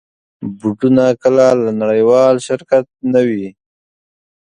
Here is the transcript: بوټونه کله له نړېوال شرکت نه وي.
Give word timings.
بوټونه 0.59 1.03
کله 1.21 1.45
له 1.63 1.71
نړېوال 1.81 2.35
شرکت 2.47 2.85
نه 3.13 3.21
وي. 3.27 3.47